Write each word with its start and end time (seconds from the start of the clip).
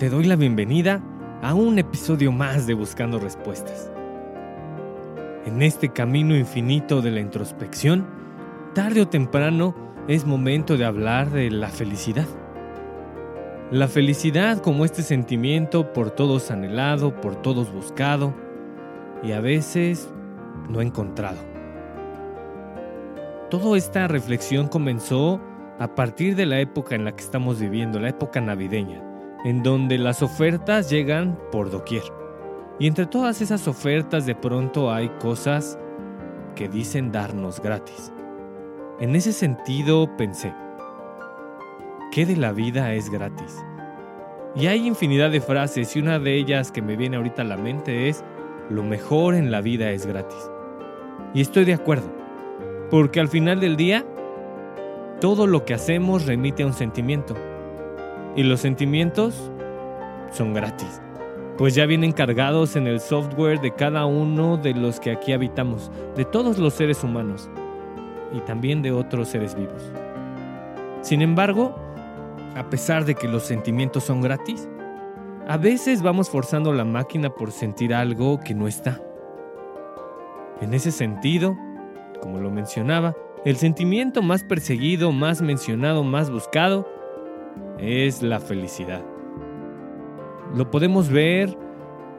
Te 0.00 0.08
doy 0.08 0.24
la 0.24 0.36
bienvenida 0.36 1.02
a 1.42 1.52
un 1.52 1.78
episodio 1.78 2.32
más 2.32 2.66
de 2.66 2.72
Buscando 2.72 3.18
Respuestas. 3.18 3.92
En 5.44 5.60
este 5.60 5.90
camino 5.90 6.34
infinito 6.34 7.02
de 7.02 7.10
la 7.10 7.20
introspección, 7.20 8.06
tarde 8.72 9.02
o 9.02 9.08
temprano 9.08 9.74
es 10.08 10.24
momento 10.24 10.78
de 10.78 10.86
hablar 10.86 11.28
de 11.28 11.50
la 11.50 11.68
felicidad. 11.68 12.24
La 13.70 13.88
felicidad 13.88 14.62
como 14.62 14.86
este 14.86 15.02
sentimiento 15.02 15.92
por 15.92 16.10
todos 16.10 16.50
anhelado, 16.50 17.20
por 17.20 17.36
todos 17.36 17.70
buscado 17.70 18.32
y 19.22 19.32
a 19.32 19.42
veces 19.42 20.08
no 20.70 20.80
encontrado. 20.80 21.40
Toda 23.50 23.76
esta 23.76 24.08
reflexión 24.08 24.68
comenzó 24.68 25.42
a 25.78 25.94
partir 25.94 26.36
de 26.36 26.46
la 26.46 26.58
época 26.58 26.94
en 26.94 27.04
la 27.04 27.14
que 27.14 27.22
estamos 27.22 27.60
viviendo, 27.60 28.00
la 28.00 28.08
época 28.08 28.40
navideña 28.40 29.09
en 29.44 29.62
donde 29.62 29.98
las 29.98 30.22
ofertas 30.22 30.90
llegan 30.90 31.38
por 31.50 31.70
doquier. 31.70 32.02
Y 32.78 32.86
entre 32.86 33.06
todas 33.06 33.40
esas 33.40 33.66
ofertas 33.68 34.26
de 34.26 34.34
pronto 34.34 34.92
hay 34.92 35.08
cosas 35.20 35.78
que 36.54 36.68
dicen 36.68 37.12
darnos 37.12 37.60
gratis. 37.60 38.12
En 39.00 39.16
ese 39.16 39.32
sentido 39.32 40.16
pensé, 40.16 40.52
¿qué 42.12 42.26
de 42.26 42.36
la 42.36 42.52
vida 42.52 42.92
es 42.94 43.10
gratis? 43.10 43.56
Y 44.54 44.66
hay 44.66 44.86
infinidad 44.86 45.30
de 45.30 45.40
frases 45.40 45.94
y 45.96 46.00
una 46.00 46.18
de 46.18 46.34
ellas 46.34 46.72
que 46.72 46.82
me 46.82 46.96
viene 46.96 47.16
ahorita 47.16 47.42
a 47.42 47.46
la 47.46 47.56
mente 47.56 48.08
es, 48.08 48.24
lo 48.68 48.82
mejor 48.82 49.34
en 49.34 49.50
la 49.50 49.60
vida 49.60 49.90
es 49.90 50.06
gratis. 50.06 50.50
Y 51.32 51.40
estoy 51.40 51.64
de 51.64 51.74
acuerdo, 51.74 52.10
porque 52.90 53.20
al 53.20 53.28
final 53.28 53.60
del 53.60 53.76
día, 53.76 54.04
todo 55.20 55.46
lo 55.46 55.64
que 55.64 55.74
hacemos 55.74 56.26
remite 56.26 56.62
a 56.62 56.66
un 56.66 56.72
sentimiento 56.72 57.36
y 58.36 58.42
los 58.42 58.60
sentimientos 58.60 59.50
son 60.30 60.54
gratis, 60.54 61.00
pues 61.58 61.74
ya 61.74 61.86
vienen 61.86 62.12
cargados 62.12 62.76
en 62.76 62.86
el 62.86 63.00
software 63.00 63.60
de 63.60 63.74
cada 63.74 64.06
uno 64.06 64.56
de 64.56 64.74
los 64.74 65.00
que 65.00 65.10
aquí 65.10 65.32
habitamos, 65.32 65.90
de 66.16 66.24
todos 66.24 66.58
los 66.58 66.74
seres 66.74 67.02
humanos 67.02 67.50
y 68.32 68.40
también 68.40 68.82
de 68.82 68.92
otros 68.92 69.28
seres 69.28 69.54
vivos. 69.54 69.90
Sin 71.02 71.22
embargo, 71.22 71.74
a 72.54 72.68
pesar 72.70 73.04
de 73.04 73.14
que 73.14 73.28
los 73.28 73.44
sentimientos 73.44 74.04
son 74.04 74.20
gratis, 74.20 74.68
a 75.48 75.56
veces 75.56 76.02
vamos 76.02 76.30
forzando 76.30 76.72
la 76.72 76.84
máquina 76.84 77.30
por 77.30 77.50
sentir 77.50 77.94
algo 77.94 78.38
que 78.40 78.54
no 78.54 78.68
está. 78.68 79.00
En 80.60 80.74
ese 80.74 80.92
sentido, 80.92 81.56
como 82.20 82.38
lo 82.38 82.50
mencionaba, 82.50 83.16
el 83.44 83.56
sentimiento 83.56 84.22
más 84.22 84.44
perseguido, 84.44 85.10
más 85.12 85.40
mencionado, 85.40 86.04
más 86.04 86.30
buscado, 86.30 86.86
es 87.78 88.22
la 88.22 88.40
felicidad. 88.40 89.02
Lo 90.54 90.70
podemos 90.70 91.10
ver 91.10 91.56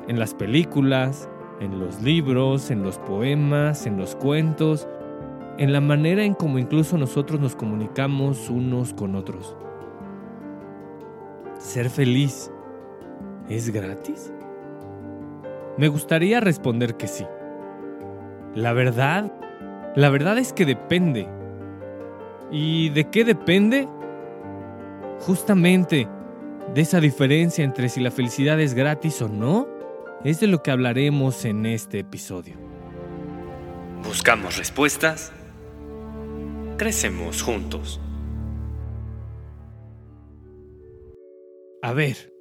en 0.07 0.19
las 0.19 0.33
películas, 0.33 1.29
en 1.59 1.79
los 1.79 2.01
libros, 2.01 2.71
en 2.71 2.83
los 2.83 2.97
poemas, 2.97 3.85
en 3.85 3.97
los 3.97 4.15
cuentos, 4.15 4.87
en 5.57 5.73
la 5.73 5.81
manera 5.81 6.23
en 6.23 6.33
cómo 6.33 6.57
incluso 6.57 6.97
nosotros 6.97 7.39
nos 7.39 7.55
comunicamos 7.55 8.49
unos 8.49 8.93
con 8.93 9.15
otros. 9.15 9.55
¿Ser 11.59 11.89
feliz 11.89 12.51
es 13.47 13.69
gratis? 13.71 14.33
Me 15.77 15.87
gustaría 15.87 16.39
responder 16.39 16.97
que 16.97 17.07
sí. 17.07 17.25
La 18.55 18.73
verdad, 18.73 19.31
la 19.95 20.09
verdad 20.09 20.37
es 20.37 20.53
que 20.53 20.65
depende. 20.65 21.27
¿Y 22.49 22.89
de 22.89 23.09
qué 23.09 23.23
depende? 23.23 23.87
Justamente 25.21 26.07
de 26.73 26.81
esa 26.81 26.99
diferencia 26.99 27.63
entre 27.63 27.89
si 27.89 28.01
la 28.01 28.09
felicidad 28.09 28.59
es 28.59 28.73
gratis 28.73 29.21
o 29.21 29.29
no, 29.29 29.67
es 30.23 30.39
de 30.39 30.47
lo 30.47 30.63
que 30.63 30.71
hablaremos 30.71 31.45
en 31.45 31.67
este 31.67 31.99
episodio. 31.99 32.55
Buscamos 34.03 34.57
respuestas, 34.57 35.31
crecemos 36.77 37.43
juntos. 37.43 38.01
A 41.83 41.93
ver, 41.93 42.33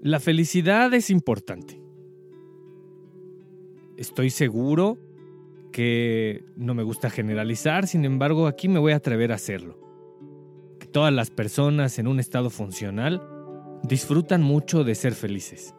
la 0.00 0.18
felicidad 0.18 0.94
es 0.94 1.10
importante. 1.10 1.78
Estoy 3.98 4.30
seguro 4.30 4.96
que 5.72 6.42
no 6.56 6.74
me 6.74 6.84
gusta 6.84 7.10
generalizar, 7.10 7.86
sin 7.86 8.06
embargo 8.06 8.46
aquí 8.46 8.68
me 8.68 8.78
voy 8.78 8.92
a 8.92 8.96
atrever 8.96 9.32
a 9.32 9.34
hacerlo 9.34 9.85
todas 10.96 11.12
las 11.12 11.28
personas 11.28 11.98
en 11.98 12.06
un 12.06 12.20
estado 12.20 12.48
funcional 12.48 13.20
disfrutan 13.82 14.42
mucho 14.42 14.82
de 14.82 14.94
ser 14.94 15.12
felices. 15.12 15.74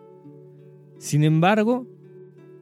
Sin 1.00 1.24
embargo, 1.24 1.88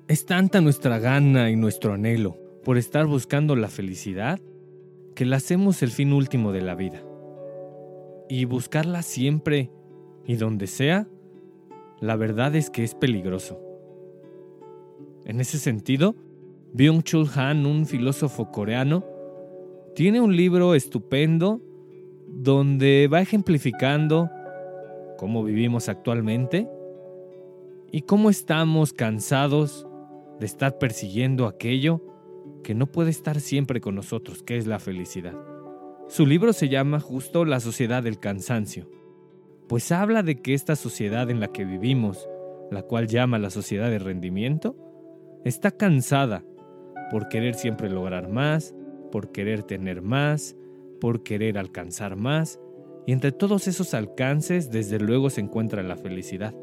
es 0.07 0.25
tanta 0.25 0.61
nuestra 0.61 0.97
gana 0.99 1.51
y 1.51 1.57
nuestro 1.57 1.91
anhelo 1.91 2.37
por 2.63 2.77
estar 2.77 3.07
buscando 3.07 3.57
la 3.57 3.67
felicidad 3.67 4.39
que 5.15 5.25
la 5.25 5.35
hacemos 5.35 5.83
el 5.83 5.91
fin 5.91 6.13
último 6.13 6.53
de 6.53 6.61
la 6.61 6.75
vida. 6.75 7.03
Y 8.29 8.45
buscarla 8.45 9.01
siempre 9.01 9.69
y 10.25 10.37
donde 10.37 10.67
sea, 10.67 11.09
la 11.99 12.15
verdad 12.15 12.55
es 12.55 12.69
que 12.69 12.85
es 12.85 12.95
peligroso. 12.95 13.59
En 15.25 15.41
ese 15.41 15.59
sentido, 15.59 16.15
Byung-Chul 16.73 17.35
Han, 17.35 17.65
un 17.65 17.85
filósofo 17.85 18.49
coreano, 18.49 19.03
tiene 19.93 20.21
un 20.21 20.37
libro 20.37 20.73
estupendo 20.73 21.59
donde 22.35 23.07
va 23.11 23.21
ejemplificando 23.21 24.29
cómo 25.17 25.43
vivimos 25.43 25.87
actualmente 25.87 26.69
y 27.91 28.01
cómo 28.01 28.29
estamos 28.29 28.91
cansados 28.91 29.87
de 30.39 30.45
estar 30.45 30.77
persiguiendo 30.77 31.47
aquello 31.47 32.01
que 32.61 32.75
no 32.75 32.87
puede 32.87 33.09
estar 33.09 33.39
siempre 33.39 33.79
con 33.79 33.95
nosotros, 33.95 34.43
que 34.43 34.57
es 34.57 34.67
la 34.67 34.79
felicidad. 34.79 35.33
Su 36.09 36.25
libro 36.25 36.51
se 36.51 36.67
llama 36.67 36.99
justo 36.99 37.45
La 37.45 37.61
sociedad 37.61 38.03
del 38.03 38.19
cansancio, 38.19 38.89
pues 39.69 39.93
habla 39.93 40.21
de 40.21 40.41
que 40.41 40.53
esta 40.53 40.75
sociedad 40.75 41.29
en 41.29 41.39
la 41.39 41.47
que 41.47 41.63
vivimos, 41.63 42.27
la 42.69 42.83
cual 42.83 43.07
llama 43.07 43.39
la 43.39 43.49
sociedad 43.49 43.89
de 43.89 43.99
rendimiento, 43.99 44.75
está 45.45 45.71
cansada 45.71 46.43
por 47.11 47.29
querer 47.29 47.55
siempre 47.55 47.89
lograr 47.89 48.27
más, 48.27 48.75
por 49.09 49.31
querer 49.31 49.63
tener 49.63 50.01
más, 50.01 50.55
por 51.05 51.21
querer 51.21 51.59
alcanzar 51.59 52.15
más, 52.15 52.59
y 53.05 53.11
entre 53.11 53.31
todos 53.31 53.67
esos 53.67 53.93
alcances 53.93 54.71
desde 54.71 54.97
luego 54.97 55.29
se 55.29 55.39
encuentra 55.39 55.83
la 55.83 55.97
felicidad. 55.97 56.55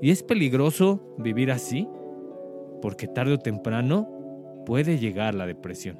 Y 0.00 0.12
es 0.12 0.22
peligroso 0.22 1.16
vivir 1.18 1.50
así, 1.50 1.88
porque 2.80 3.08
tarde 3.08 3.32
o 3.32 3.38
temprano 3.38 4.08
puede 4.66 5.00
llegar 5.00 5.34
la 5.34 5.46
depresión. 5.46 5.98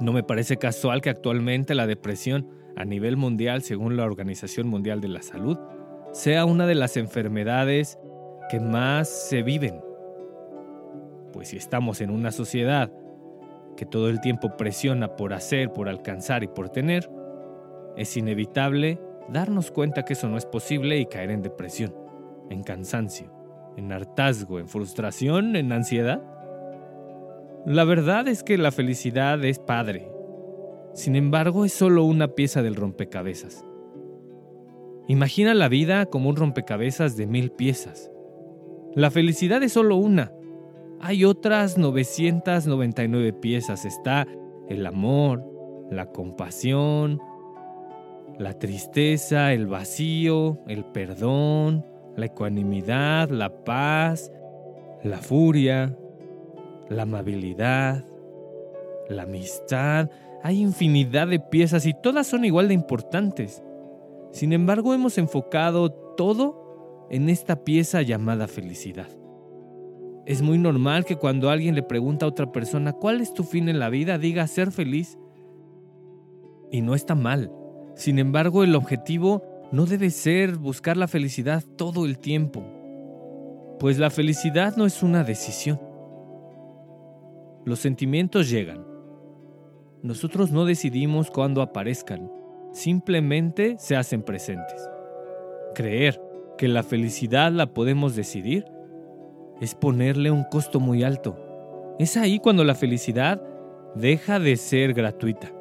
No 0.00 0.12
me 0.12 0.24
parece 0.24 0.56
casual 0.56 1.00
que 1.00 1.10
actualmente 1.10 1.76
la 1.76 1.86
depresión 1.86 2.48
a 2.74 2.84
nivel 2.84 3.16
mundial, 3.16 3.62
según 3.62 3.96
la 3.96 4.04
Organización 4.04 4.66
Mundial 4.66 5.00
de 5.00 5.06
la 5.10 5.22
Salud, 5.22 5.58
sea 6.12 6.44
una 6.44 6.66
de 6.66 6.74
las 6.74 6.96
enfermedades 6.96 8.00
que 8.50 8.58
más 8.58 9.08
se 9.08 9.44
viven. 9.44 9.80
Pues 11.32 11.50
si 11.50 11.56
estamos 11.56 12.00
en 12.00 12.10
una 12.10 12.32
sociedad 12.32 12.90
que 13.80 13.86
todo 13.86 14.10
el 14.10 14.20
tiempo 14.20 14.58
presiona 14.58 15.16
por 15.16 15.32
hacer, 15.32 15.72
por 15.72 15.88
alcanzar 15.88 16.44
y 16.44 16.48
por 16.48 16.68
tener, 16.68 17.10
es 17.96 18.14
inevitable 18.14 19.00
darnos 19.30 19.70
cuenta 19.70 20.04
que 20.04 20.12
eso 20.12 20.28
no 20.28 20.36
es 20.36 20.44
posible 20.44 20.98
y 20.98 21.06
caer 21.06 21.30
en 21.30 21.40
depresión, 21.40 21.94
en 22.50 22.62
cansancio, 22.62 23.32
en 23.78 23.90
hartazgo, 23.90 24.58
en 24.58 24.68
frustración, 24.68 25.56
en 25.56 25.72
ansiedad? 25.72 26.22
La 27.64 27.84
verdad 27.84 28.28
es 28.28 28.42
que 28.42 28.58
la 28.58 28.70
felicidad 28.70 29.42
es 29.46 29.58
padre. 29.58 30.12
Sin 30.92 31.16
embargo, 31.16 31.64
es 31.64 31.72
solo 31.72 32.04
una 32.04 32.28
pieza 32.28 32.60
del 32.60 32.76
rompecabezas. 32.76 33.64
Imagina 35.08 35.54
la 35.54 35.70
vida 35.70 36.04
como 36.04 36.28
un 36.28 36.36
rompecabezas 36.36 37.16
de 37.16 37.26
mil 37.26 37.50
piezas. 37.50 38.10
La 38.94 39.10
felicidad 39.10 39.62
es 39.62 39.72
solo 39.72 39.96
una. 39.96 40.32
Hay 41.02 41.24
otras 41.24 41.78
999 41.78 43.32
piezas. 43.32 43.86
Está 43.86 44.26
el 44.68 44.84
amor, 44.84 45.42
la 45.90 46.06
compasión, 46.06 47.20
la 48.38 48.58
tristeza, 48.58 49.54
el 49.54 49.66
vacío, 49.66 50.58
el 50.68 50.84
perdón, 50.84 51.86
la 52.16 52.26
ecuanimidad, 52.26 53.30
la 53.30 53.64
paz, 53.64 54.30
la 55.02 55.18
furia, 55.18 55.96
la 56.90 57.02
amabilidad, 57.02 58.04
la 59.08 59.22
amistad. 59.22 60.10
Hay 60.42 60.60
infinidad 60.60 61.28
de 61.28 61.40
piezas 61.40 61.86
y 61.86 61.94
todas 61.94 62.26
son 62.26 62.44
igual 62.44 62.68
de 62.68 62.74
importantes. 62.74 63.62
Sin 64.32 64.52
embargo, 64.52 64.92
hemos 64.92 65.16
enfocado 65.16 65.90
todo 65.90 67.06
en 67.10 67.30
esta 67.30 67.64
pieza 67.64 68.02
llamada 68.02 68.46
felicidad. 68.48 69.19
Es 70.30 70.42
muy 70.42 70.58
normal 70.58 71.04
que 71.04 71.16
cuando 71.16 71.50
alguien 71.50 71.74
le 71.74 71.82
pregunta 71.82 72.24
a 72.24 72.28
otra 72.28 72.52
persona 72.52 72.92
cuál 72.92 73.20
es 73.20 73.34
tu 73.34 73.42
fin 73.42 73.68
en 73.68 73.80
la 73.80 73.88
vida, 73.90 74.16
diga 74.16 74.46
ser 74.46 74.70
feliz. 74.70 75.18
Y 76.70 76.82
no 76.82 76.94
está 76.94 77.16
mal. 77.16 77.50
Sin 77.96 78.20
embargo, 78.20 78.62
el 78.62 78.76
objetivo 78.76 79.42
no 79.72 79.86
debe 79.86 80.10
ser 80.10 80.56
buscar 80.56 80.96
la 80.96 81.08
felicidad 81.08 81.64
todo 81.76 82.06
el 82.06 82.20
tiempo, 82.20 82.62
pues 83.80 83.98
la 83.98 84.08
felicidad 84.08 84.76
no 84.76 84.86
es 84.86 85.02
una 85.02 85.24
decisión. 85.24 85.80
Los 87.64 87.80
sentimientos 87.80 88.48
llegan. 88.48 88.86
Nosotros 90.04 90.52
no 90.52 90.64
decidimos 90.64 91.28
cuándo 91.28 91.60
aparezcan, 91.60 92.30
simplemente 92.70 93.78
se 93.80 93.96
hacen 93.96 94.22
presentes. 94.22 94.88
Creer 95.74 96.22
que 96.56 96.68
la 96.68 96.84
felicidad 96.84 97.50
la 97.50 97.74
podemos 97.74 98.14
decidir 98.14 98.64
es 99.60 99.74
ponerle 99.74 100.30
un 100.30 100.44
costo 100.44 100.80
muy 100.80 101.02
alto. 101.02 101.36
Es 101.98 102.16
ahí 102.16 102.38
cuando 102.38 102.64
la 102.64 102.74
felicidad 102.74 103.42
deja 103.94 104.38
de 104.38 104.56
ser 104.56 104.94
gratuita. 104.94 105.52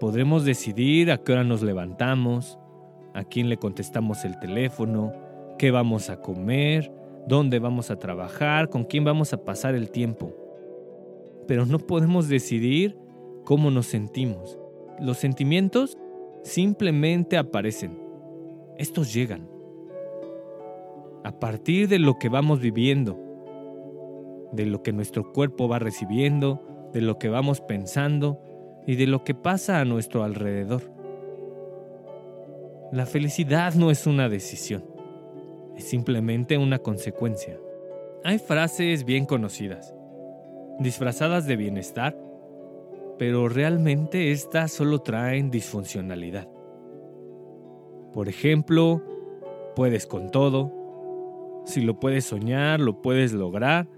Podremos 0.00 0.44
decidir 0.44 1.10
a 1.10 1.18
qué 1.18 1.32
hora 1.32 1.44
nos 1.44 1.62
levantamos, 1.62 2.58
a 3.14 3.24
quién 3.24 3.48
le 3.48 3.56
contestamos 3.56 4.24
el 4.24 4.38
teléfono, 4.38 5.12
qué 5.58 5.70
vamos 5.70 6.10
a 6.10 6.20
comer, 6.20 6.92
dónde 7.26 7.58
vamos 7.58 7.90
a 7.90 7.96
trabajar, 7.96 8.68
con 8.68 8.84
quién 8.84 9.04
vamos 9.04 9.32
a 9.32 9.44
pasar 9.44 9.74
el 9.74 9.90
tiempo. 9.90 10.34
Pero 11.46 11.64
no 11.64 11.78
podemos 11.78 12.28
decidir 12.28 12.98
cómo 13.44 13.70
nos 13.70 13.86
sentimos. 13.86 14.58
Los 15.00 15.18
sentimientos 15.18 15.96
simplemente 16.42 17.36
aparecen. 17.36 17.98
Estos 18.76 19.14
llegan. 19.14 19.55
A 21.26 21.32
partir 21.40 21.88
de 21.88 21.98
lo 21.98 22.20
que 22.20 22.28
vamos 22.28 22.60
viviendo, 22.60 23.18
de 24.52 24.64
lo 24.64 24.84
que 24.84 24.92
nuestro 24.92 25.32
cuerpo 25.32 25.66
va 25.66 25.80
recibiendo, 25.80 26.88
de 26.92 27.00
lo 27.00 27.18
que 27.18 27.28
vamos 27.28 27.60
pensando, 27.60 28.40
y 28.86 28.94
de 28.94 29.08
lo 29.08 29.24
que 29.24 29.34
pasa 29.34 29.80
a 29.80 29.84
nuestro 29.84 30.22
alrededor. 30.22 30.82
La 32.92 33.06
felicidad 33.06 33.74
no 33.74 33.90
es 33.90 34.06
una 34.06 34.28
decisión, 34.28 34.84
es 35.76 35.88
simplemente 35.88 36.58
una 36.58 36.78
consecuencia. 36.78 37.58
Hay 38.22 38.38
frases 38.38 39.04
bien 39.04 39.26
conocidas, 39.26 39.92
disfrazadas 40.78 41.44
de 41.48 41.56
bienestar, 41.56 42.16
pero 43.18 43.48
realmente 43.48 44.30
estas 44.30 44.70
solo 44.70 45.00
traen 45.00 45.50
disfuncionalidad. 45.50 46.46
Por 48.12 48.28
ejemplo, 48.28 49.02
puedes 49.74 50.06
con 50.06 50.30
todo, 50.30 50.75
si 51.66 51.82
lo 51.82 52.00
puedes 52.00 52.24
soñar, 52.24 52.80
lo 52.80 53.02
puedes 53.02 53.32
lograr, 53.32 53.88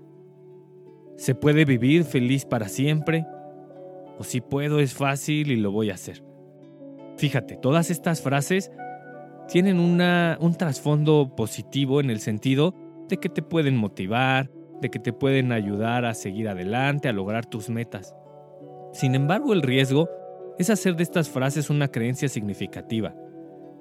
se 1.16 1.34
puede 1.34 1.64
vivir 1.64 2.04
feliz 2.04 2.44
para 2.44 2.68
siempre, 2.68 3.26
o 4.18 4.24
si 4.24 4.40
puedo 4.40 4.80
es 4.80 4.94
fácil 4.94 5.52
y 5.52 5.56
lo 5.56 5.70
voy 5.70 5.90
a 5.90 5.94
hacer. 5.94 6.24
Fíjate, 7.16 7.56
todas 7.56 7.90
estas 7.90 8.22
frases 8.22 8.72
tienen 9.48 9.78
un 9.78 10.54
trasfondo 10.56 11.34
positivo 11.36 12.00
en 12.00 12.10
el 12.10 12.20
sentido 12.20 12.74
de 13.08 13.18
que 13.18 13.28
te 13.28 13.42
pueden 13.42 13.76
motivar, 13.76 14.50
de 14.80 14.90
que 14.90 14.98
te 14.98 15.12
pueden 15.12 15.52
ayudar 15.52 16.04
a 16.04 16.14
seguir 16.14 16.48
adelante, 16.48 17.08
a 17.08 17.12
lograr 17.12 17.46
tus 17.46 17.68
metas. 17.68 18.14
Sin 18.92 19.14
embargo, 19.14 19.52
el 19.52 19.62
riesgo 19.62 20.08
es 20.58 20.70
hacer 20.70 20.96
de 20.96 21.02
estas 21.02 21.28
frases 21.28 21.70
una 21.70 21.88
creencia 21.88 22.28
significativa, 22.28 23.14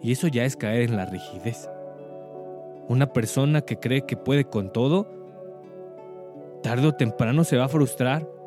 y 0.01 0.11
eso 0.11 0.27
ya 0.27 0.43
es 0.43 0.55
caer 0.55 0.89
en 0.89 0.97
la 0.97 1.05
rigidez. 1.05 1.69
Una 2.89 3.13
persona 3.13 3.61
que 3.61 3.79
cree 3.79 4.05
que 4.05 4.17
puede 4.17 4.45
con 4.45 4.71
todo, 4.71 5.07
tarde 6.63 6.87
o 6.87 6.95
temprano 6.95 7.43
se 7.43 7.57
va 7.57 7.65
a 7.65 7.69
frustrar 7.69 8.37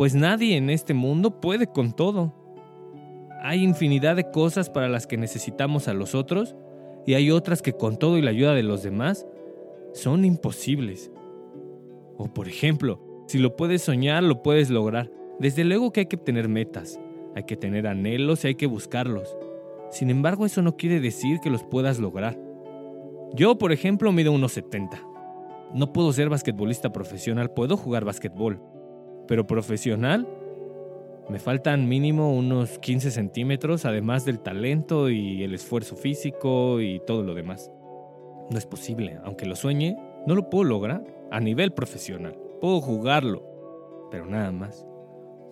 pues 0.00 0.14
nadie 0.14 0.56
en 0.56 0.70
este 0.70 0.94
mundo 0.94 1.42
puede 1.42 1.66
con 1.66 1.92
todo. 1.92 2.32
Hay 3.42 3.62
infinidad 3.62 4.16
de 4.16 4.30
cosas 4.30 4.70
para 4.70 4.88
las 4.88 5.06
que 5.06 5.18
necesitamos 5.18 5.88
a 5.88 5.92
los 5.92 6.14
otros 6.14 6.56
y 7.06 7.12
hay 7.12 7.30
otras 7.30 7.60
que 7.60 7.74
con 7.74 7.98
todo 7.98 8.16
y 8.16 8.22
la 8.22 8.30
ayuda 8.30 8.54
de 8.54 8.62
los 8.62 8.82
demás 8.82 9.26
son 9.92 10.24
imposibles. 10.24 11.10
O 12.16 12.32
por 12.32 12.48
ejemplo, 12.48 12.98
si 13.26 13.36
lo 13.36 13.56
puedes 13.56 13.82
soñar, 13.82 14.22
lo 14.22 14.42
puedes 14.42 14.70
lograr. 14.70 15.10
Desde 15.38 15.64
luego 15.64 15.92
que 15.92 16.00
hay 16.00 16.06
que 16.06 16.16
tener 16.16 16.48
metas, 16.48 16.98
hay 17.34 17.44
que 17.44 17.58
tener 17.58 17.86
anhelos 17.86 18.44
y 18.44 18.48
hay 18.48 18.54
que 18.54 18.66
buscarlos. 18.66 19.36
Sin 19.90 20.08
embargo, 20.08 20.46
eso 20.46 20.62
no 20.62 20.78
quiere 20.78 21.00
decir 21.00 21.40
que 21.40 21.50
los 21.50 21.62
puedas 21.62 21.98
lograr. 21.98 22.38
Yo, 23.34 23.58
por 23.58 23.72
ejemplo, 23.72 24.10
mido 24.12 24.32
1,70. 24.32 25.06
No 25.72 25.92
puedo 25.92 26.12
ser 26.12 26.28
basquetbolista 26.28 26.92
profesional, 26.92 27.50
puedo 27.50 27.76
jugar 27.76 28.04
basquetbol, 28.04 28.60
pero 29.28 29.46
profesional, 29.46 30.26
me 31.28 31.38
faltan 31.38 31.88
mínimo 31.88 32.34
unos 32.34 32.80
15 32.80 33.12
centímetros, 33.12 33.84
además 33.84 34.24
del 34.24 34.40
talento 34.40 35.10
y 35.10 35.44
el 35.44 35.54
esfuerzo 35.54 35.94
físico 35.94 36.80
y 36.80 37.00
todo 37.06 37.22
lo 37.22 37.34
demás. 37.34 37.70
No 38.50 38.58
es 38.58 38.66
posible, 38.66 39.18
aunque 39.22 39.46
lo 39.46 39.54
sueñe, 39.54 39.96
no 40.26 40.34
lo 40.34 40.50
puedo 40.50 40.64
lograr 40.64 41.04
a 41.30 41.38
nivel 41.38 41.72
profesional. 41.72 42.36
Puedo 42.60 42.80
jugarlo, 42.80 44.08
pero 44.10 44.26
nada 44.26 44.50
más. 44.50 44.84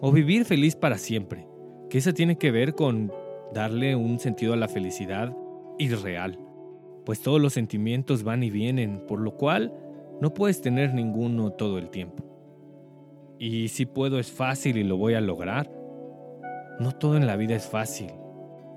O 0.01 0.11
vivir 0.11 0.45
feliz 0.45 0.75
para 0.75 0.99
siempre, 0.99 1.47
que 1.89 1.99
eso 1.99 2.13
tiene 2.13 2.39
que 2.39 2.51
ver 2.51 2.75
con 2.75 3.13
darle 3.55 3.95
un 3.95 4.19
sentido 4.19 4.55
a 4.55 4.57
la 4.57 4.67
felicidad 4.67 5.33
irreal, 5.79 6.41
pues 7.09 7.23
todos 7.23 7.41
los 7.41 7.55
sentimientos 7.55 8.23
van 8.23 8.43
y 8.43 8.51
vienen, 8.51 9.03
por 9.09 9.19
lo 9.19 9.35
cual 9.35 9.73
no 10.21 10.35
puedes 10.35 10.61
tener 10.61 10.93
ninguno 10.93 11.53
todo 11.53 11.79
el 11.79 11.89
tiempo. 11.89 12.23
Y 13.39 13.69
si 13.69 13.87
puedo 13.87 14.19
es 14.19 14.31
fácil 14.31 14.77
y 14.77 14.85
lo 14.85 14.99
voy 14.99 15.15
a 15.15 15.23
lograr. 15.23 15.73
No 16.79 16.93
todo 16.93 17.17
en 17.17 17.27
la 17.27 17.37
vida 17.37 17.55
es 17.55 17.67
fácil. 17.67 18.13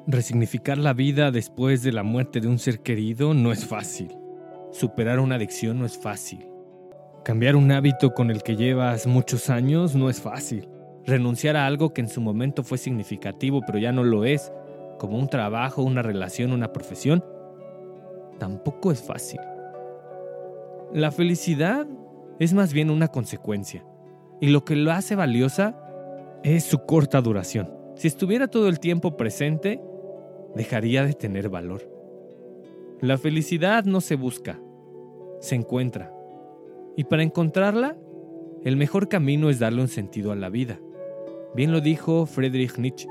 Resignificar 0.08 0.78
la 0.78 0.94
vida 0.94 1.30
después 1.32 1.84
de 1.84 1.92
la 1.92 2.04
muerte 2.04 2.40
de 2.40 2.48
un 2.48 2.58
ser 2.58 2.80
querido 2.80 3.34
no 3.34 3.52
es 3.52 3.66
fácil. 3.66 4.16
Superar 4.72 5.20
una 5.20 5.36
adicción 5.36 5.80
no 5.80 5.86
es 5.86 5.98
fácil. 5.98 6.48
Cambiar 7.26 7.58
un 7.58 7.70
hábito 7.70 8.14
con 8.14 8.32
el 8.32 8.44
que 8.44 8.56
llevas 8.56 9.08
muchos 9.08 9.50
años 9.50 9.94
no 9.94 10.10
es 10.10 10.22
fácil. 10.22 10.70
Renunciar 11.06 11.58
a 11.58 11.68
algo 11.68 11.94
que 11.94 12.00
en 12.00 12.08
su 12.08 12.22
momento 12.22 12.64
fue 12.64 12.78
significativo 12.78 13.60
pero 13.68 13.78
ya 13.78 13.92
no 13.92 14.06
lo 14.06 14.24
es, 14.24 14.54
como 15.00 15.18
un 15.18 15.28
trabajo, 15.28 15.84
una 15.84 16.02
relación, 16.02 16.54
una 16.54 16.72
profesión, 16.72 17.26
tampoco 18.42 18.92
es 18.92 19.04
fácil. 19.04 19.40
La 20.92 21.12
felicidad 21.12 21.86
es 22.40 22.56
más 22.56 22.74
bien 22.74 22.90
una 22.90 23.08
consecuencia 23.08 23.86
y 24.40 24.48
lo 24.48 24.66
que 24.66 24.76
lo 24.76 24.92
hace 24.92 25.16
valiosa 25.16 25.78
es 26.44 26.64
su 26.64 26.88
corta 26.88 27.22
duración. 27.22 27.72
Si 27.96 28.08
estuviera 28.08 28.48
todo 28.48 28.68
el 28.68 28.80
tiempo 28.80 29.16
presente, 29.16 29.80
dejaría 30.56 31.06
de 31.06 31.14
tener 31.14 31.50
valor. 31.50 31.88
La 33.00 33.20
felicidad 33.20 33.84
no 33.84 34.02
se 34.02 34.16
busca, 34.16 34.60
se 35.40 35.54
encuentra. 35.54 36.12
Y 36.98 37.04
para 37.04 37.22
encontrarla, 37.22 37.96
el 38.64 38.76
mejor 38.76 39.08
camino 39.08 39.52
es 39.52 39.60
darle 39.60 39.82
un 39.82 39.88
sentido 39.88 40.32
a 40.32 40.36
la 40.36 40.50
vida. 40.50 40.80
Bien 41.54 41.72
lo 41.72 41.80
dijo 41.80 42.26
Friedrich 42.26 42.76
Nietzsche. 42.80 43.08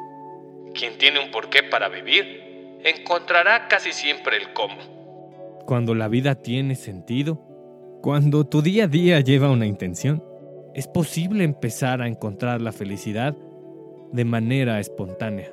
Quien 0.75 0.99
tiene 0.99 1.25
un 1.25 1.31
porqué 1.31 1.63
para 1.63 1.89
vivir, 1.89 2.81
encontrará 2.83 3.69
casi 3.69 3.93
siempre 3.93 4.37
el 4.37 4.53
cómo. 4.55 5.00
Cuando 5.71 5.95
la 5.95 6.09
vida 6.09 6.35
tiene 6.35 6.75
sentido, 6.75 7.41
cuando 8.03 8.45
tu 8.45 8.61
día 8.61 8.87
a 8.87 8.89
día 8.89 9.21
lleva 9.21 9.53
una 9.53 9.67
intención, 9.67 10.21
es 10.75 10.89
posible 10.89 11.45
empezar 11.45 12.03
a 12.03 12.09
encontrar 12.09 12.61
la 12.61 12.73
felicidad 12.73 13.37
de 14.11 14.25
manera 14.25 14.81
espontánea. 14.81 15.53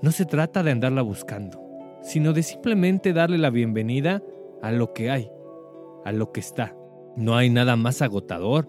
No 0.00 0.12
se 0.12 0.26
trata 0.26 0.62
de 0.62 0.70
andarla 0.70 1.02
buscando, 1.02 1.60
sino 2.02 2.32
de 2.32 2.44
simplemente 2.44 3.12
darle 3.12 3.38
la 3.38 3.50
bienvenida 3.50 4.22
a 4.62 4.70
lo 4.70 4.92
que 4.92 5.10
hay, 5.10 5.28
a 6.04 6.12
lo 6.12 6.30
que 6.30 6.38
está. 6.38 6.76
No 7.16 7.36
hay 7.36 7.50
nada 7.50 7.74
más 7.74 8.00
agotador 8.00 8.68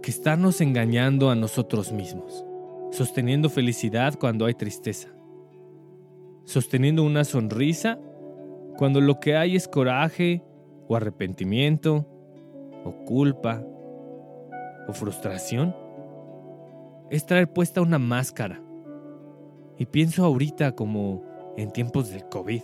que 0.00 0.12
estarnos 0.12 0.62
engañando 0.62 1.28
a 1.28 1.34
nosotros 1.34 1.92
mismos, 1.92 2.46
sosteniendo 2.90 3.50
felicidad 3.50 4.14
cuando 4.18 4.46
hay 4.46 4.54
tristeza, 4.54 5.10
sosteniendo 6.46 7.02
una 7.02 7.24
sonrisa 7.24 7.98
cuando 8.76 9.00
lo 9.00 9.20
que 9.20 9.36
hay 9.36 9.56
es 9.56 9.68
coraje 9.68 10.42
o 10.88 10.96
arrepentimiento 10.96 12.06
o 12.84 13.04
culpa 13.04 13.62
o 14.88 14.92
frustración. 14.92 15.74
Es 17.10 17.26
traer 17.26 17.52
puesta 17.52 17.82
una 17.82 17.98
máscara. 17.98 18.62
Y 19.78 19.86
pienso 19.86 20.24
ahorita 20.24 20.72
como 20.72 21.22
en 21.56 21.70
tiempos 21.70 22.10
del 22.10 22.24
COVID, 22.28 22.62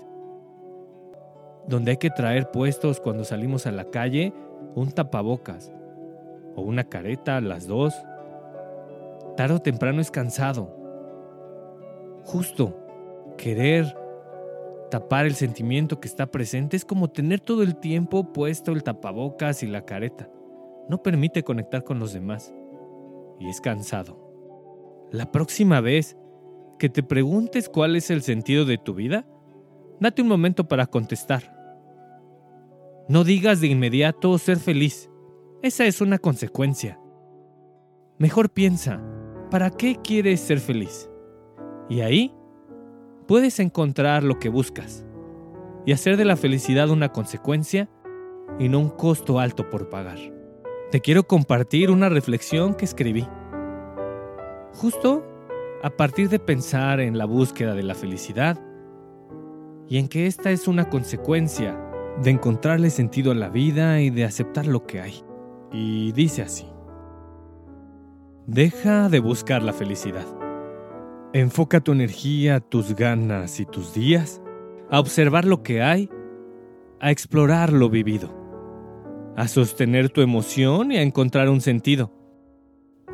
donde 1.67 1.93
hay 1.93 1.97
que 1.99 2.11
traer 2.11 2.51
puestos 2.51 3.01
cuando 3.01 3.25
salimos 3.25 3.67
a 3.67 3.73
la 3.73 3.85
calle 3.85 4.33
un 4.75 4.91
tapabocas 4.93 5.73
o 6.55 6.63
una 6.63 6.85
careta, 6.85 7.41
las 7.41 7.67
dos. 7.67 7.95
Tarde 9.37 9.55
o 9.55 9.61
temprano 9.61 10.01
es 10.01 10.11
cansado. 10.11 10.75
Justo 12.25 12.77
querer 13.37 13.97
tapar 14.91 15.27
el 15.27 15.35
sentimiento 15.35 16.01
que 16.01 16.09
está 16.09 16.27
presente 16.31 16.77
es 16.77 16.85
como 16.85 17.09
tener 17.09 17.41
todo 17.41 17.63
el 17.63 17.77
tiempo 17.77 18.33
puesto 18.33 18.73
el 18.73 18.83
tapabocas 18.83 19.63
y 19.63 19.67
la 19.67 19.85
careta. 19.85 20.31
No 20.89 21.03
permite 21.03 21.43
conectar 21.43 21.85
con 21.85 21.99
los 21.99 22.13
demás. 22.13 22.55
Y 23.39 23.49
es 23.49 23.61
cansado. 23.61 25.09
La 25.11 25.31
próxima 25.31 25.81
vez 25.81 26.17
que 26.79 26.89
te 26.89 27.03
preguntes 27.03 27.69
cuál 27.69 27.97
es 27.97 28.11
el 28.11 28.23
sentido 28.23 28.65
de 28.65 28.79
tu 28.79 28.95
vida, 28.95 29.27
date 30.01 30.23
un 30.23 30.29
momento 30.29 30.69
para 30.69 30.87
contestar. 30.87 31.55
No 33.09 33.25
digas 33.25 33.61
de 33.61 33.69
inmediato 33.69 34.37
ser 34.39 34.59
feliz. 34.59 35.11
Esa 35.63 35.87
es 35.87 36.01
una 36.01 36.19
consecuencia. 36.19 37.01
Mejor 38.19 38.51
piensa, 38.51 39.03
¿para 39.51 39.71
qué 39.71 39.97
quieres 39.97 40.41
ser 40.41 40.61
feliz? 40.61 41.11
Y 41.89 42.01
ahí 42.01 42.35
puedes 43.29 43.61
encontrar 43.61 44.25
lo 44.25 44.39
que 44.39 44.49
buscas 44.49 45.05
y 45.85 45.93
hacer 45.93 46.17
de 46.17 46.25
la 46.25 46.37
felicidad 46.37 46.89
una 46.89 47.11
consecuencia 47.11 47.89
y 48.59 48.71
no 48.71 48.81
un 48.81 48.89
costo 48.89 49.39
alto 49.39 49.69
por 49.69 49.91
pagar. 49.91 50.19
Te 50.91 51.01
quiero 51.01 51.25
compartir 51.25 51.91
una 51.91 52.09
reflexión 52.09 52.75
que 52.75 52.87
escribí. 52.87 53.29
Justo 54.75 55.25
a 55.83 55.91
partir 55.91 56.31
de 56.31 56.39
pensar 56.39 57.01
en 57.01 57.19
la 57.19 57.27
búsqueda 57.27 57.75
de 57.75 57.83
la 57.83 57.95
felicidad 57.95 58.59
y 59.87 59.99
en 59.99 60.09
que 60.09 60.27
esta 60.27 60.51
es 60.51 60.67
una 60.67 60.89
consecuencia 60.89 61.79
de 62.23 62.31
encontrarle 62.31 62.89
sentido 62.89 63.31
a 63.31 63.35
la 63.35 63.51
vida 63.51 64.01
y 64.01 64.09
de 64.09 64.25
aceptar 64.25 64.67
lo 64.67 64.87
que 64.87 65.03
hay. 65.03 65.23
Y 65.71 66.13
dice 66.13 66.41
así. 66.41 66.67
Deja 68.47 69.11
de 69.11 69.21
buscar 69.21 69.63
la 69.63 69.75
felicidad. 69.75 70.38
Enfoca 71.35 71.81
tu 71.81 71.93
energía, 71.93 72.61
tus 72.61 72.95
ganas 72.95 73.61
y 73.61 73.67
tus 73.67 73.93
días 73.93 74.41
a 74.91 74.99
observar 74.99 75.45
lo 75.45 75.63
que 75.63 75.83
hay, 75.83 76.09
a 77.01 77.11
explorar 77.11 77.71
lo 77.71 77.91
vivido, 77.91 78.35
a 79.37 79.47
sostener 79.47 80.09
tu 80.09 80.23
emoción 80.23 80.91
y 80.91 80.97
a 80.97 81.03
encontrar 81.03 81.51
un 81.51 81.61
sentido. 81.61 82.15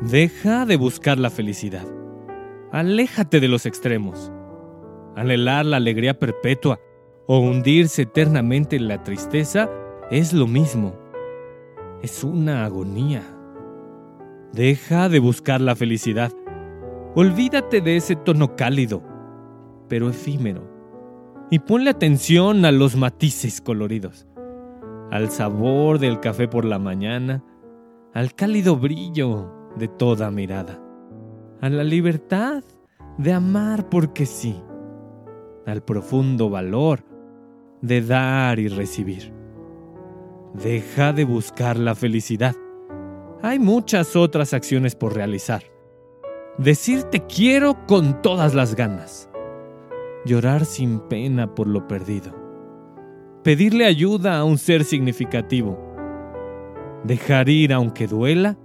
Deja 0.01 0.65
de 0.65 0.77
buscar 0.77 1.19
la 1.19 1.29
felicidad. 1.29 1.85
Aléjate 2.71 3.41
de 3.41 3.49
los 3.49 3.65
extremos. 3.65 4.31
Anhelar 5.17 5.65
la 5.65 5.77
alegría 5.77 6.17
perpetua 6.17 6.79
o 7.27 7.39
hundirse 7.39 8.03
eternamente 8.03 8.77
en 8.77 8.87
la 8.87 9.03
tristeza 9.03 9.69
es 10.09 10.31
lo 10.31 10.47
mismo. 10.47 10.95
Es 12.01 12.23
una 12.23 12.63
agonía. 12.63 13.23
Deja 14.53 15.09
de 15.09 15.19
buscar 15.19 15.59
la 15.59 15.75
felicidad 15.75 16.31
Olvídate 17.17 17.79
de 17.79 17.95
ese 17.95 18.17
tono 18.17 18.57
cálido, 18.57 19.01
pero 19.87 20.09
efímero, 20.09 20.69
y 21.49 21.59
ponle 21.59 21.89
atención 21.89 22.65
a 22.65 22.73
los 22.73 22.97
matices 22.97 23.61
coloridos, 23.61 24.27
al 25.11 25.29
sabor 25.29 25.99
del 25.99 26.19
café 26.19 26.49
por 26.49 26.65
la 26.65 26.77
mañana, 26.77 27.41
al 28.13 28.35
cálido 28.35 28.75
brillo 28.75 29.49
de 29.77 29.87
toda 29.87 30.29
mirada, 30.29 30.77
a 31.61 31.69
la 31.69 31.85
libertad 31.85 32.65
de 33.17 33.31
amar 33.31 33.87
porque 33.87 34.25
sí, 34.25 34.61
al 35.65 35.83
profundo 35.83 36.49
valor 36.49 36.99
de 37.81 38.01
dar 38.01 38.59
y 38.59 38.67
recibir. 38.67 39.31
Deja 40.53 41.13
de 41.13 41.23
buscar 41.23 41.77
la 41.77 41.95
felicidad. 41.95 42.57
Hay 43.41 43.57
muchas 43.57 44.17
otras 44.17 44.53
acciones 44.53 44.95
por 44.95 45.15
realizar 45.15 45.74
Decir 46.57 47.03
te 47.03 47.19
quiero 47.19 47.85
con 47.85 48.21
todas 48.21 48.55
las 48.55 48.75
ganas. 48.75 49.29
Llorar 50.23 50.63
sin 50.63 51.01
pena 51.01 51.53
por 51.53 51.67
lo 51.67 51.85
perdido. 51.85 52.33
Pedirle 53.43 53.85
ayuda 53.85 54.37
a 54.37 54.45
un 54.45 54.57
ser 54.57 54.85
significativo. 54.85 55.77
Dejar 57.03 57.49
ir 57.49 57.73
aunque 57.73 58.07
duela. 58.07 58.57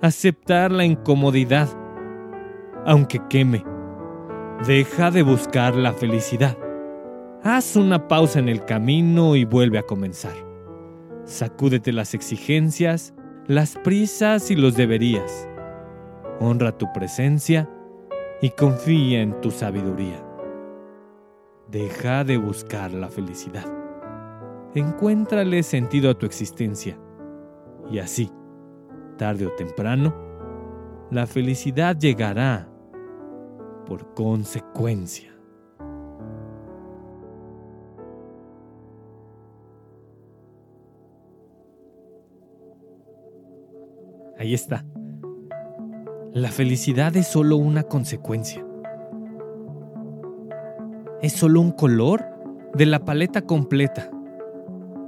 Aceptar 0.00 0.70
la 0.70 0.84
incomodidad 0.84 1.68
aunque 2.84 3.20
queme. 3.28 3.64
Deja 4.64 5.10
de 5.10 5.24
buscar 5.24 5.74
la 5.74 5.92
felicidad. 5.92 6.56
Haz 7.42 7.74
una 7.74 8.06
pausa 8.06 8.38
en 8.38 8.48
el 8.48 8.64
camino 8.64 9.34
y 9.34 9.44
vuelve 9.44 9.78
a 9.78 9.82
comenzar. 9.82 10.36
Sacúdete 11.24 11.92
las 11.92 12.14
exigencias, 12.14 13.12
las 13.48 13.74
prisas 13.74 14.52
y 14.52 14.54
los 14.54 14.76
deberías 14.76 15.48
honra 16.40 16.76
tu 16.76 16.92
presencia 16.92 17.68
y 18.40 18.50
confía 18.50 19.22
en 19.22 19.40
tu 19.40 19.50
sabiduría. 19.50 20.22
Deja 21.68 22.24
de 22.24 22.36
buscar 22.36 22.92
la 22.92 23.08
felicidad. 23.08 23.64
Encuéntrale 24.74 25.62
sentido 25.62 26.10
a 26.10 26.14
tu 26.14 26.26
existencia. 26.26 26.98
Y 27.90 27.98
así, 27.98 28.30
tarde 29.16 29.46
o 29.46 29.52
temprano, 29.52 30.14
la 31.10 31.26
felicidad 31.26 31.96
llegará 31.96 32.68
por 33.86 34.12
consecuencia. 34.14 35.32
Ahí 44.38 44.52
está. 44.52 44.84
La 46.36 46.50
felicidad 46.50 47.16
es 47.16 47.28
solo 47.28 47.56
una 47.56 47.84
consecuencia. 47.84 48.62
Es 51.22 51.32
solo 51.32 51.62
un 51.62 51.70
color 51.70 52.26
de 52.74 52.84
la 52.84 53.06
paleta 53.06 53.40
completa. 53.40 54.10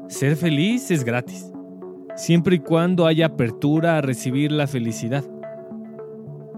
Ser 0.07 0.37
feliz 0.37 0.91
es 0.91 1.05
gratis, 1.05 1.53
siempre 2.17 2.57
y 2.57 2.59
cuando 2.61 3.05
haya 3.05 3.27
apertura 3.27 3.99
a 3.99 4.01
recibir 4.01 4.53
la 4.53 4.67
felicidad 4.67 5.23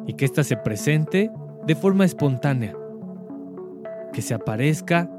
y 0.07 0.13
que 0.13 0.25
ésta 0.25 0.45
se 0.45 0.57
presente 0.57 1.33
de 1.67 1.75
forma 1.75 2.05
espontánea, 2.05 2.77
que 4.13 4.23
se 4.23 4.35
aparezca 4.35 5.11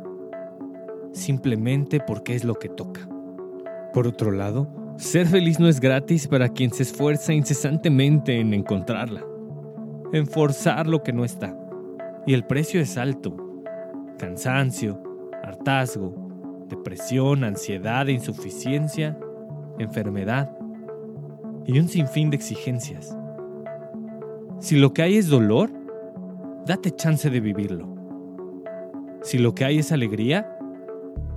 simplemente 1.11 1.99
porque 1.99 2.35
es 2.35 2.45
lo 2.45 2.55
que 2.55 2.69
toca. 2.69 3.01
Por 3.93 4.07
otro 4.07 4.31
lado, 4.31 4.69
ser 4.95 5.27
feliz 5.27 5.59
no 5.59 5.67
es 5.67 5.81
gratis 5.81 6.29
para 6.29 6.47
quien 6.47 6.71
se 6.71 6.83
esfuerza 6.83 7.33
incesantemente 7.33 8.39
en 8.39 8.53
encontrarla 8.53 9.25
en 10.13 10.27
forzar 10.27 10.87
lo 10.87 11.03
que 11.03 11.13
no 11.13 11.23
está. 11.23 11.57
Y 12.25 12.33
el 12.33 12.45
precio 12.45 12.81
es 12.81 12.97
alto. 12.97 13.35
Cansancio, 14.17 15.01
hartazgo, 15.43 16.65
depresión, 16.69 17.43
ansiedad, 17.43 18.07
insuficiencia, 18.07 19.17
enfermedad 19.79 20.55
y 21.65 21.79
un 21.79 21.87
sinfín 21.87 22.29
de 22.29 22.37
exigencias. 22.37 23.17
Si 24.59 24.77
lo 24.77 24.93
que 24.93 25.01
hay 25.01 25.17
es 25.17 25.27
dolor, 25.27 25.71
date 26.65 26.91
chance 26.91 27.29
de 27.29 27.39
vivirlo. 27.39 27.87
Si 29.21 29.37
lo 29.37 29.55
que 29.55 29.65
hay 29.65 29.79
es 29.79 29.91
alegría, 29.91 30.57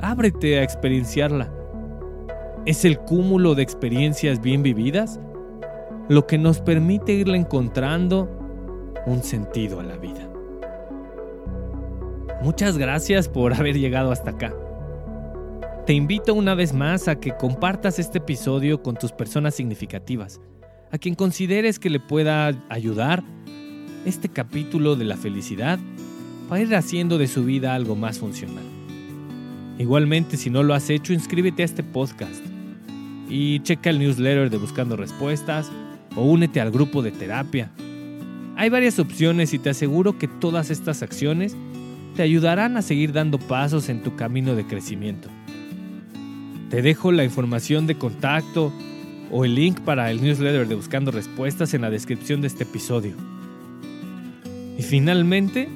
ábrete 0.01 0.59
a 0.59 0.63
experienciarla. 0.63 1.53
Es 2.67 2.85
el 2.85 2.99
cúmulo 2.99 3.55
de 3.55 3.63
experiencias 3.63 4.41
bien 4.41 4.63
vividas 4.63 5.21
lo 6.09 6.27
que 6.27 6.37
nos 6.37 6.61
permite 6.61 7.13
irla 7.13 7.37
encontrando 7.37 8.44
un 9.07 9.23
sentido 9.23 9.81
a 9.81 9.83
la 9.83 9.97
vida. 9.97 10.31
Muchas 12.43 12.77
gracias 12.77 13.29
por 13.29 13.55
haber 13.55 13.79
llegado 13.79 14.13
hasta 14.13 14.31
acá. 14.31 14.55
Te 15.87 15.93
invito 15.93 16.35
una 16.35 16.55
vez 16.55 16.73
más 16.73 17.09
a 17.09 17.21
que 17.21 17.37
compartas 17.37 17.99
este 17.99 18.19
episodio 18.19 18.83
con 18.83 18.97
tus 18.97 19.13
personas 19.13 19.55
significativas, 19.55 20.41
a 20.91 20.99
quien 20.99 21.15
consideres 21.15 21.79
que 21.79 21.91
le 21.91 22.01
pueda 22.01 22.49
ayudar 22.69 23.23
este 24.05 24.29
capítulo 24.29 24.97
de 24.97 25.05
la 25.05 25.17
felicidad 25.17 25.79
para 26.49 26.63
ir 26.63 26.75
haciendo 26.75 27.19
de 27.19 27.27
su 27.27 27.45
vida 27.45 27.75
algo 27.75 27.97
más 27.97 28.19
funcional. 28.19 28.65
Igualmente, 29.79 30.37
si 30.37 30.51
no 30.51 30.63
lo 30.63 30.73
has 30.73 30.89
hecho, 30.89 31.13
inscríbete 31.13 31.63
a 31.63 31.67
este 31.67 31.83
podcast 31.83 32.45
y 33.29 33.61
checa 33.61 33.91
el 33.91 33.99
newsletter 33.99 34.51
de 34.51 34.57
Buscando 34.59 34.97
Respuestas 34.97 35.71
o 36.15 36.23
únete 36.23 36.61
al 36.61 36.71
grupo 36.71 37.03
de 37.03 37.11
terapia. 37.11 37.73
Hay 38.57 38.71
varias 38.71 38.99
opciones 38.99 39.53
y 39.53 39.59
te 39.59 39.71
aseguro 39.71 40.19
que 40.19 40.29
todas 40.29 40.71
estas 40.71 41.03
acciones 41.03 41.57
te 42.15 42.23
ayudarán 42.23 42.77
a 42.77 42.83
seguir 42.83 43.13
dando 43.13 43.39
pasos 43.39 43.89
en 43.89 44.03
tu 44.03 44.15
camino 44.15 44.55
de 44.55 44.65
crecimiento. 44.65 45.29
Te 46.71 46.81
dejo 46.81 47.11
la 47.11 47.25
información 47.25 47.87
de 47.87 47.97
contacto 47.97 48.73
o 49.31 49.45
el 49.45 49.57
link 49.57 49.81
para 49.81 50.11
el 50.11 50.23
newsletter 50.23 50.69
de 50.69 50.75
Buscando 50.77 51.11
Respuestas 51.11 51.75
en 51.75 51.83
la 51.83 51.91
descripción 51.91 52.41
de 52.41 52.47
este 52.47 52.63
episodio. 52.63 53.15
Y 54.79 54.83
finalmente, 54.83 55.69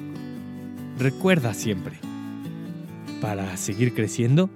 recuerda 0.97 1.53
siempre, 1.53 1.99
para 3.21 3.57
seguir 3.57 3.93
creciendo, 3.93 4.49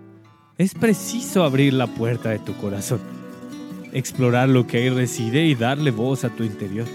es 0.58 0.74
preciso 0.74 1.44
abrir 1.44 1.74
la 1.74 1.88
puerta 1.88 2.30
de 2.30 2.40
tu 2.40 2.54
corazón, 2.54 3.00
explorar 3.92 4.48
lo 4.48 4.66
que 4.68 4.78
ahí 4.78 4.90
reside 4.90 5.46
y 5.46 5.56
darle 5.56 5.92
voz 5.92 6.24
a 6.24 6.30
tu 6.30 6.44
interior. 6.44 6.88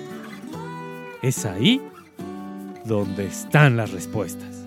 Es 1.23 1.45
ahí 1.45 1.83
donde 2.85 3.27
están 3.27 3.77
las 3.77 3.91
respuestas. 3.93 4.67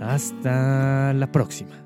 Hasta 0.00 1.12
la 1.12 1.32
próxima. 1.32 1.83